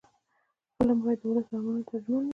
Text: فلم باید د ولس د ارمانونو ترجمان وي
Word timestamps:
فلم 0.75 0.97
باید 1.03 1.17
د 1.21 1.23
ولس 1.29 1.45
د 1.49 1.53
ارمانونو 1.55 1.87
ترجمان 1.89 2.23
وي 2.25 2.29